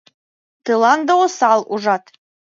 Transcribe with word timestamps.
Тыланда 0.65 1.13
осал, 1.25 1.59
ужат! 1.73 2.03